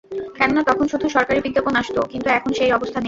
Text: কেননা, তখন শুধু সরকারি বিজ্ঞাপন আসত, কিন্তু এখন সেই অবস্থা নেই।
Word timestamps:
কেননা, 0.35 0.61
তখন 0.63 0.85
শুধু 0.87 1.05
সরকারি 1.09 1.39
বিজ্ঞাপন 1.41 1.73
আসত, 1.75 1.97
কিন্তু 2.11 2.27
এখন 2.29 2.51
সেই 2.53 2.71
অবস্থা 2.71 2.93
নেই। 2.93 2.99